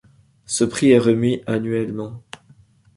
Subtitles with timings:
[0.47, 2.23] Ce prix est remis annuellement.